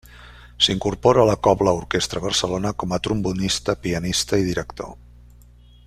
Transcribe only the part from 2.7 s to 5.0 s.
com a trombonista, pianista i director.